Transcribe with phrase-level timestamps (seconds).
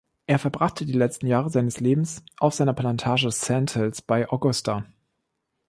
[0.25, 4.83] Er verbrachte die letzten Jahre seines Lebens auf seiner Plantage "Sand Hills" bei Augusta.